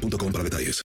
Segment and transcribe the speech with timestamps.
[0.00, 0.82] para detalles.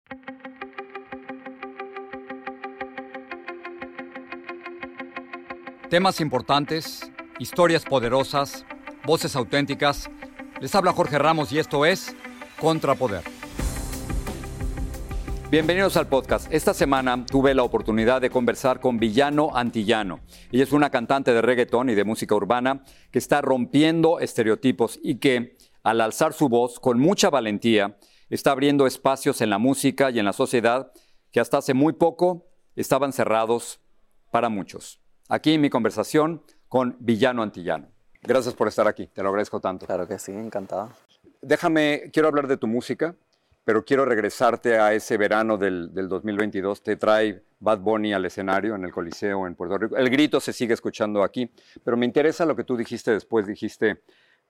[5.89, 8.65] Temas importantes, historias poderosas,
[9.05, 10.09] voces auténticas.
[10.59, 12.15] Les habla Jorge Ramos y esto es
[12.59, 13.23] Contrapoder.
[15.51, 16.51] Bienvenidos al podcast.
[16.51, 20.19] Esta semana tuve la oportunidad de conversar con Villano Antillano.
[20.51, 25.15] Ella es una cantante de reggaetón y de música urbana que está rompiendo estereotipos y
[25.15, 27.95] que, al alzar su voz con mucha valentía,
[28.29, 30.91] está abriendo espacios en la música y en la sociedad
[31.31, 33.79] que hasta hace muy poco estaban cerrados
[34.31, 34.99] para muchos.
[35.29, 37.87] Aquí en mi conversación con Villano Antillano.
[38.21, 39.85] Gracias por estar aquí, te lo agradezco tanto.
[39.85, 40.91] Claro que sí, encantado.
[41.41, 43.15] Déjame, quiero hablar de tu música,
[43.63, 46.81] pero quiero regresarte a ese verano del, del 2022.
[46.81, 49.95] Te trae Bad Bunny al escenario en el Coliseo en Puerto Rico.
[49.95, 51.51] El grito se sigue escuchando aquí,
[51.83, 53.45] pero me interesa lo que tú dijiste después.
[53.45, 54.01] Dijiste,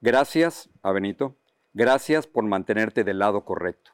[0.02, 1.36] gracias a Benito,
[1.76, 3.92] Gracias por mantenerte del lado correcto.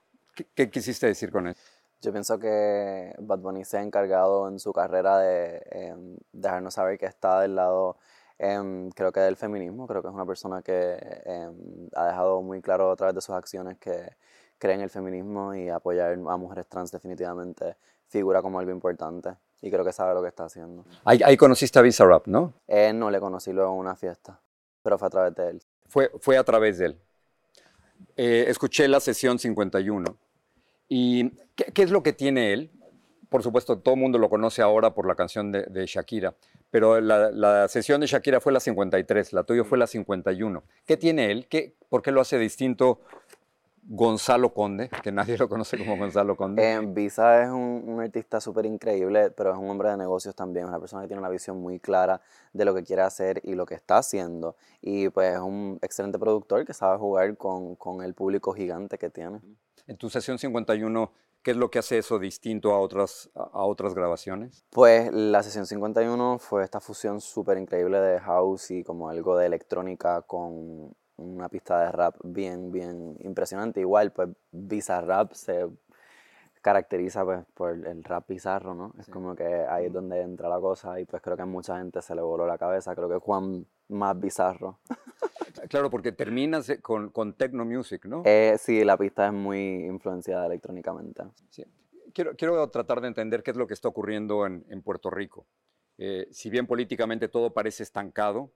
[0.54, 1.60] ¿Qué, quisiste decir con eso?
[2.00, 7.00] Yo pienso que Bad Bunny se ha encargado en su carrera de em, dejarnos saber
[7.00, 7.98] que está del lado,
[8.38, 9.88] em, creo que del feminismo.
[9.88, 13.34] Creo que es una persona que em, ha dejado muy claro a través de sus
[13.34, 14.16] acciones que
[14.60, 19.32] cree en el feminismo y apoyar a mujeres trans definitivamente figura como algo importante.
[19.60, 20.86] Y creo que sabe lo que está haciendo.
[21.04, 22.54] Ahí, conociste a Visa Rap, ¿no?
[22.68, 24.40] Eh, no, le conocí luego en una fiesta,
[24.84, 25.64] pero fue a través de él.
[25.88, 27.02] Fue, fue a través de él.
[28.18, 30.18] Eh, escuché la sesión 51.
[30.90, 32.72] ¿Y qué, es lo que tiene él?
[33.30, 36.36] Por supuesto, todo el mundo lo conoce ahora por la canción de, Shakira,
[36.70, 40.64] pero la, sesión de Shakira fue la 53, la tuya fue la 51.
[40.86, 41.48] ¿Qué tiene él?
[41.48, 43.00] ¿Qué, ¿Por qué lo hace distinto
[43.84, 46.74] Gonzalo Conde, que nadie lo conoce como Gonzalo Conde.
[46.74, 50.70] Eh, Visa es un, artista súper increíble, pero es un hombre de negocios también, es
[50.70, 52.22] una persona que tiene una visión muy clara
[52.54, 54.56] de lo que quiere hacer y lo que está haciendo.
[54.82, 59.10] Y pues es un excelente productor que sabe jugar con, con el público gigante que
[59.10, 59.40] tiene.
[59.88, 61.12] En tu sesión 51,
[61.42, 64.64] ¿qué es lo que hace eso distinto a otras, a otras grabaciones?
[64.70, 69.48] Pues la sesión 51 fue esta fusión súper increíble de house y como algo de
[69.48, 73.80] electrónica con una pista de rap bien, bien impresionante.
[73.80, 75.68] Igual, pues Bizarrap se
[76.62, 78.94] caracteriza pues, por el rap bizarro, ¿no?
[79.00, 81.78] Es como que ahí es donde entra la cosa y pues creo que a mucha
[81.78, 82.96] gente se le voló la cabeza.
[82.96, 84.80] Creo que Juan más bizarro.
[85.70, 88.24] Claro, porque terminas con, con techno music, ¿no?
[88.26, 91.24] Eh, sí, la pista es muy influenciada electrónicamente.
[92.14, 95.46] Quiero, quiero tratar de entender qué es lo que está ocurriendo en, en Puerto Rico.
[95.98, 98.52] Eh, si bien políticamente todo parece estancado,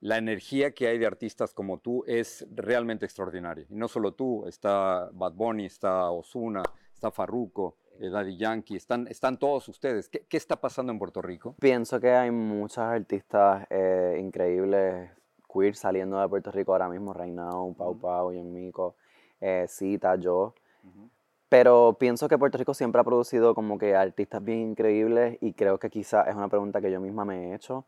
[0.00, 3.66] la energía que hay de artistas como tú es realmente extraordinaria.
[3.68, 6.62] Y no solo tú, está Bad Bunny, está Osuna,
[6.94, 10.08] está Farruko, eh, Daddy Yankee, están, están todos ustedes.
[10.08, 11.54] ¿Qué, está pasando en Puerto Rico?
[11.60, 15.10] Pienso que hay muchas artistas eh, increíbles
[15.52, 18.94] queer saliendo de Puerto Rico ahora mismo, Reinao, Pau Pau, Miko,
[19.40, 20.54] eh, Cita, yo.
[21.48, 25.78] Pero pienso que Puerto Rico siempre ha producido como que artistas bien increíbles y creo
[25.78, 27.84] que quizás es una pregunta que yo misma me he hecho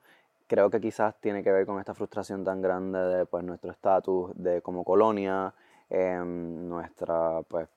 [0.52, 4.32] creo que quizás tiene que ver con esta frustración tan grande de pues, nuestro estatus
[4.34, 5.54] de como colonia,
[5.88, 7.70] em, nuestra pues,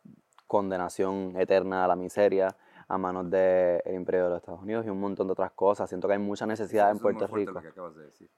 [0.46, 2.54] condenación eterna a la miseria
[2.90, 5.88] a manos del Imperio de los Estados Unidos y un montón de otras cosas.
[5.88, 7.62] Siento que hay mucha necesidad en Puerto Rico.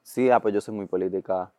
[0.03, 1.51] Sí, ah, pues yo soy muy política,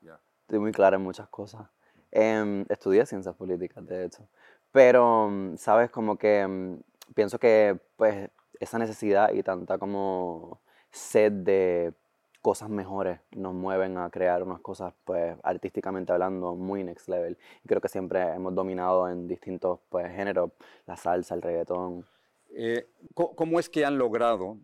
[0.43, 1.67] estoy muy clara en muchas cosas.
[2.13, 4.23] Em, estudié ciencias políticas, de hecho.
[4.71, 6.81] Pero, sabes, como que em,
[7.13, 10.61] pienso que pues esa necesidad y tanta como
[10.93, 11.93] sed de
[12.49, 17.37] cosas mejores nos mueven a crear unas cosas, pues, artísticamente hablando, muy next level.
[17.63, 20.53] Y creo que siempre hemos dominado en distintos, pues, géneros,
[20.87, 22.07] la salsa, el reggaetón.
[22.49, 24.57] Eh, ¿Cómo es que han logrado,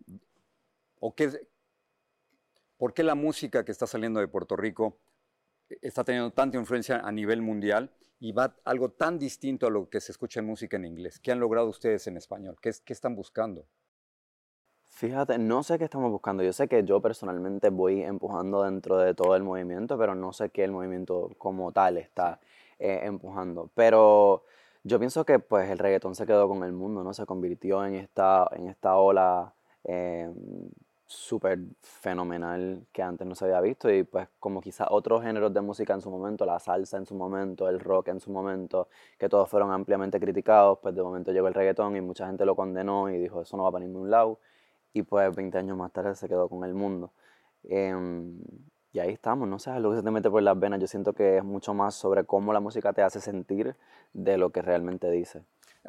[0.99, 1.47] o qué,
[2.75, 4.97] por qué la música que está saliendo de Puerto Rico
[5.79, 10.01] está teniendo tanta influencia a nivel mundial y va algo tan distinto a lo que
[10.01, 11.19] se escucha en música en inglés?
[11.19, 12.55] ¿Qué han logrado ustedes en español?
[12.59, 13.67] ¿Qué, qué están buscando?
[14.95, 16.41] Fíjate, no sé qué estamos buscando.
[16.41, 20.51] Yo sé que yo personalmente voy empujando dentro de todo el movimiento, pero no sé
[20.51, 22.39] qué el movimiento como tal está
[22.79, 23.69] eh, empujando.
[23.75, 24.43] Pero
[24.83, 27.13] yo pienso que pues el reggaetón se quedó con el mundo, ¿no?
[27.13, 29.53] Se convirtió en esta, en esta ola
[29.83, 30.31] eh,
[31.07, 35.59] súper fenomenal que antes no se había visto y pues como quizás otros géneros de
[35.59, 38.87] música en su momento, la salsa en su momento, el rock en su momento,
[39.17, 42.55] que todos fueron ampliamente criticados, pues de momento llegó el reggaetón y mucha gente lo
[42.55, 44.39] condenó y dijo eso no va para ningún lado
[44.95, 47.11] y pues 20 años más tarde se quedó con el mundo.
[47.63, 48.39] Em,
[48.93, 50.87] y ahí estamos, no sé, es lo que se te mete por las venas, yo
[50.87, 53.75] siento que es mucho más sobre cómo la música te hace sentir
[54.13, 55.43] de lo que realmente dice.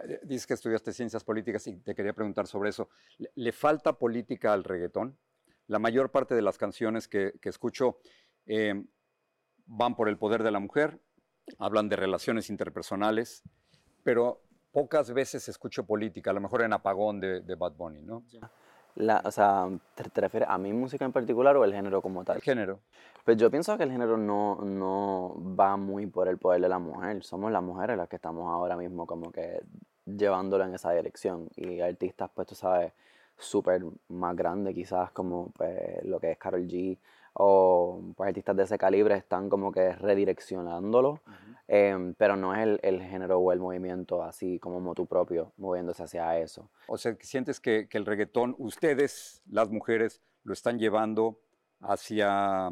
[0.08, 2.88] Eh, dices que estudiaste ciencias políticas y te quería preguntar sobre eso.
[3.37, 5.17] ¿Le, falta política al reggaetón?
[5.69, 7.99] La mayor parte de las canciones que, escucho
[8.47, 8.85] eh,
[9.67, 10.99] van por el poder de la mujer,
[11.59, 13.44] hablan de relaciones interpersonales,
[14.02, 14.43] pero
[14.73, 18.25] pocas veces escucho política, a lo mejor en Apagón de, Bad Bunny, ¿no?
[18.96, 22.37] La, o sea, ¿te, refieres a mi música en particular o el género como tal?
[22.37, 22.81] El género.
[23.25, 26.78] Pues yo pienso que el género no, no va muy por el poder de la
[26.78, 27.22] mujer.
[27.22, 29.60] Somos las mujeres las que estamos ahora mismo como que
[30.06, 31.48] llevándolo en esa dirección.
[31.56, 32.93] Y artistas, pues tú sabes,
[33.37, 36.96] súper más grandes quizás como pues, lo que es Carol G
[37.38, 41.21] o pues, artistas de ese calibre están como que redireccionándolo,
[41.69, 46.03] em, pero no es el, el, género o el movimiento así como motu propio moviéndose
[46.03, 46.71] hacia eso.
[46.88, 51.38] O sea, sientes que, que el reggaetón, ustedes, las mujeres, lo están llevando
[51.81, 52.71] hacia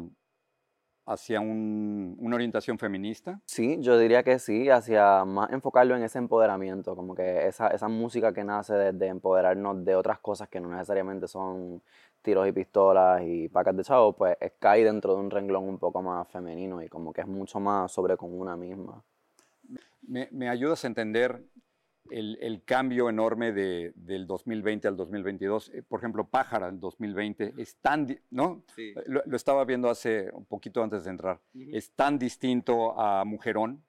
[1.05, 3.39] hacia una orientación feminista?
[3.45, 7.87] Sí, yo diría que sí, hacia más enfocarlo en ese empoderamiento, como que esa, esa
[7.87, 11.81] música que nace de, empoderarnos de otras cosas que no necesariamente son
[12.21, 16.01] tiros y pistolas y pacas de chavo, pues cae dentro de un renglón un poco
[16.01, 19.03] más femenino y como que es mucho más sobre con una misma.
[20.07, 21.43] ¿Me, me ayudas a entender
[22.09, 25.69] el, cambio enorme de, del 2020 al 2022.
[25.73, 28.63] Eh, por ejemplo, Pájara en 2020 es tan, ¿no?
[29.07, 31.41] Lo, estaba viendo hace un poquito antes de entrar.
[31.53, 33.83] Es tan distinto a Mujerón,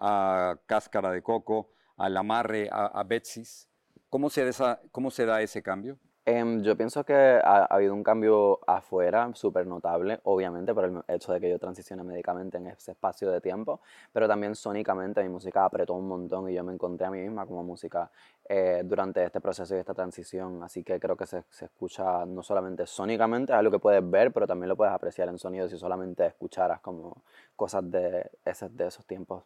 [0.00, 3.68] a Cáscara de Coco, al Amarre, a, a Betsy's.
[4.08, 4.50] ¿Cómo se,
[4.90, 5.98] ¿Cómo se da ese cambio?
[6.26, 11.34] Em, yo pienso que ha, habido un cambio afuera súper notable, obviamente por el hecho
[11.34, 15.66] de que yo transicione médicamente en ese espacio de tiempo, pero también sónicamente mi música
[15.66, 18.10] apretó un montón y yo me encontré a mí misma como música
[18.48, 22.42] eh, durante este proceso y esta transición, así que creo que se, se, escucha no
[22.42, 25.76] solamente sónicamente, es algo que puedes ver, pero también lo puedes apreciar en sonido si
[25.76, 27.22] solamente escucharas como
[27.54, 29.44] cosas de, ese, de esos tiempos.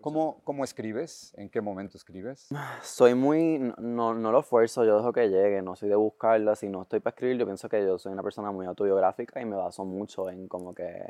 [0.00, 1.34] ¿Cómo, ¿Cómo, escribes?
[1.36, 2.48] ¿En qué momento escribes?
[2.82, 6.68] Soy muy, no, no lo esfuerzo, yo dejo que llegue, no soy de buscarla, si
[6.68, 9.56] no estoy para escribir, yo pienso que yo soy una persona muy autobiográfica y me
[9.56, 11.04] baso mucho en como que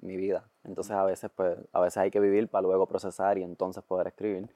[0.00, 0.50] mi vida.
[0.64, 4.08] Entonces a veces, pues, a veces hay que vivir para luego procesar y entonces poder
[4.08, 4.52] escribir.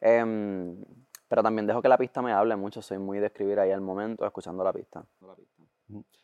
[0.00, 0.82] Em,
[1.28, 3.82] pero también dejo que la pista me hable mucho, soy muy de escribir ahí al
[3.82, 5.04] momento, escuchando la pista.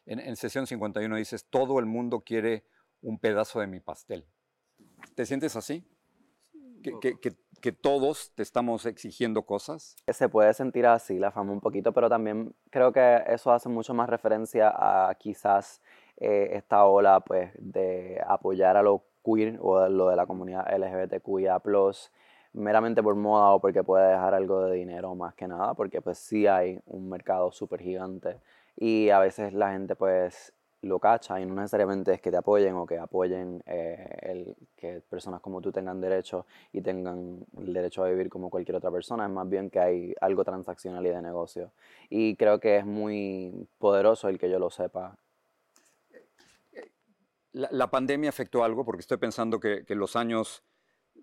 [0.06, 2.64] En, en sesión 51 dices, todo el mundo quiere
[3.02, 4.24] un pedazo de mi pastel.
[5.14, 5.86] ¿Te sientes así?
[6.82, 9.96] Que, todos te estamos exigiendo cosas?
[10.08, 13.94] Se puede sentir así la fama un poquito, pero también creo que eso hace mucho
[13.94, 15.80] más referencia a quizás
[16.16, 21.62] eh, esta ola pues, de apoyar a lo queer o lo de la comunidad LGBTQIA+,
[22.52, 26.18] meramente por moda o porque puede dejar algo de dinero más que nada, porque pues
[26.18, 28.40] sí hay un mercado súper gigante
[28.76, 30.52] y a veces la gente pues
[30.82, 35.00] lo cacha y no necesariamente es que te apoyen o que apoyen eh, el, que
[35.08, 39.24] personas como tú tengan derecho y tengan el derecho a vivir como cualquier otra persona,
[39.26, 41.70] es más bien que hay algo transaccional y de negocio.
[42.10, 45.16] Y creo que es muy poderoso el que yo lo sepa.
[47.52, 50.62] La, pandemia afectó algo porque estoy pensando que, que los años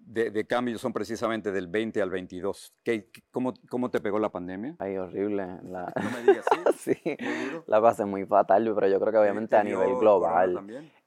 [0.09, 2.73] de, de cambios son precisamente del 20 al 22.
[2.83, 4.75] ¿Qué, cómo, ¿Cómo te pegó la pandemia?
[4.79, 5.45] Ay, horrible.
[5.63, 5.93] La...
[5.95, 6.93] No me digas, ¿sí?
[7.03, 7.17] sí,
[7.67, 10.59] la pasé muy fatal, pero yo creo que obviamente a nivel global.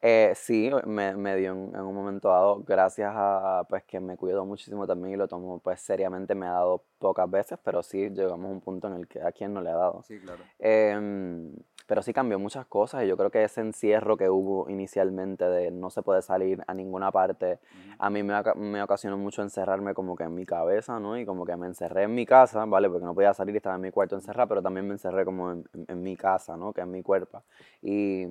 [0.04, 4.44] Eh, sí, me, me dio en, un momento dado, gracias a pues que me cuido
[4.44, 8.46] muchísimo también y lo tomo pues seriamente, me ha dado pocas veces, pero sí llegamos
[8.46, 10.02] a un punto en el que a quien no le ha dado.
[10.02, 10.42] Sí, claro.
[10.58, 11.52] Eh,
[11.86, 15.70] pero sí cambió muchas cosas y yo creo que ese encierro que hubo inicialmente de
[15.70, 17.58] no se puede salir a ninguna parte,
[17.98, 21.18] a mí me, me, ocasionó mucho encerrarme como que en mi cabeza, ¿no?
[21.18, 22.88] Y como que me encerré en mi casa, ¿vale?
[22.88, 25.52] Porque no podía salir y estaba en mi cuarto encerrado, pero también me encerré como
[25.52, 26.72] en, en, mi casa, ¿no?
[26.72, 27.42] Que es mi cuerpo.
[27.82, 28.26] Y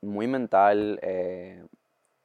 [0.00, 1.66] muy mental, eh,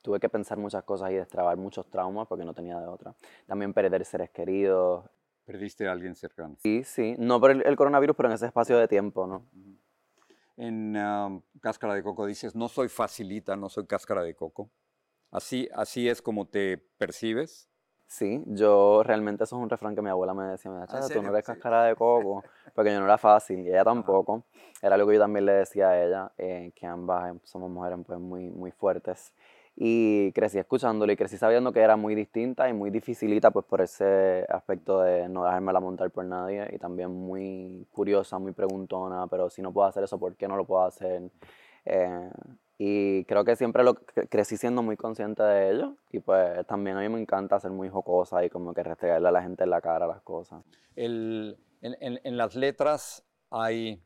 [0.01, 3.13] tuve que pensar muchas cosas y destrabar muchos traumas porque no tenía de otra.
[3.47, 5.05] También perder seres queridos.
[5.45, 6.55] ¿Perdiste a alguien cercano?
[6.59, 7.15] Sí, sí.
[7.17, 9.45] No por el, coronavirus, pero en ese espacio de tiempo, ¿no?
[10.55, 10.93] en
[11.61, 14.69] Cáscara de Coco dices, no soy facilita, no soy cáscara de coco.
[15.31, 17.67] Así, así es como te percibes.
[18.13, 21.23] Sí, yo realmente eso es un refrán que mi abuela me decía, me decía, tú
[21.23, 22.43] no eres cáscara de coco,
[22.75, 24.43] porque yo no era fácil y ella tampoco.
[24.83, 28.19] Era algo que yo también le decía a ella, eh, que ambas somos mujeres pues,
[28.19, 29.33] muy, muy fuertes.
[29.75, 33.81] y crecí escuchándolo y crecí sabiendo que era muy distinta y muy dificilita pues por
[33.81, 39.49] ese aspecto de no dejármela montar por nadie y también muy curiosa, muy preguntona, pero
[39.49, 41.31] si no puedo hacer eso, ¿por qué no lo puedo hacer?
[41.85, 42.29] Eh,
[42.85, 43.95] y creo que siempre lo
[44.29, 47.87] crecí siendo muy consciente de ello y pues también a mí me encanta ser muy
[47.87, 50.65] jocosa y como que restregarle a la gente en la cara las cosas.
[50.93, 54.03] El, en, en, en las letras hay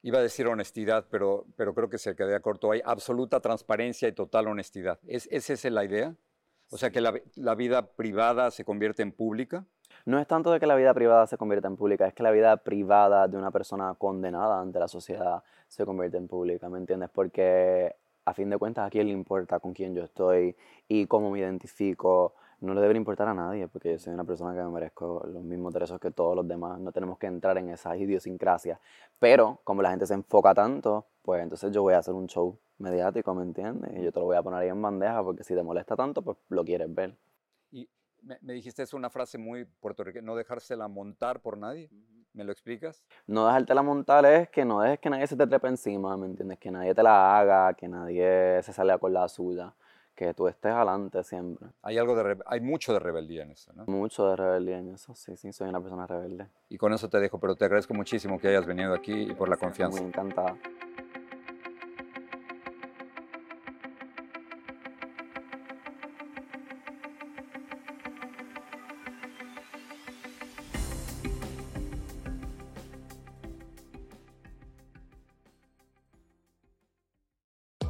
[0.00, 2.70] iba a decir honestidad, pero, pero creo que se quedó corto.
[2.70, 4.98] Hay absoluta transparencia y total honestidad.
[5.06, 6.16] ¿Es, ¿Es esa la idea?
[6.70, 9.64] O sea, que la, la, vida privada se convierte en pública.
[10.04, 12.30] No es tanto de que la vida privada se convierta en pública, es que la
[12.30, 17.10] vida privada de una persona condenada ante la sociedad se convierte en pública, ¿me entiendes?
[17.12, 17.94] Porque
[18.24, 20.56] a fin de cuentas a quién le importa con quién yo estoy
[20.88, 24.54] y cómo me identifico no le debe importar a nadie, porque yo soy una persona
[24.54, 26.80] que me merezco los mismos derechos que todos los demás.
[26.80, 28.80] No tenemos que entrar en esa idiosincrasia.
[29.18, 32.56] Pero como la gente se enfoca tanto, pues entonces yo voy a hacer un show
[32.78, 33.90] mediático, ¿me entiendes?
[33.98, 36.22] Y yo te lo voy a poner ahí en bandeja, porque si te molesta tanto,
[36.22, 37.16] pues lo quieres ver.
[37.72, 37.88] Y
[38.22, 41.90] me, me dijiste, es una frase muy puertorriqueña, no dejársela montar por nadie.
[42.32, 43.02] ¿Me lo explicas?
[43.26, 46.58] No dejártela montar es que no dejes que nadie se te trepe encima, ¿me entiendes?
[46.58, 49.74] Que nadie te la haga, que nadie se salga con la suya
[50.16, 51.68] que tú estés adelante siempre.
[51.82, 53.84] Hay algo de hay mucho de rebeldía en eso, ¿no?
[53.86, 56.46] Mucho de rebeldía en eso, sí, sí, soy una persona rebelde.
[56.70, 59.48] Y con eso te dejo, pero te agradezco muchísimo que hayas venido aquí y por
[59.48, 60.00] la confianza.
[60.00, 60.56] Muy encantada.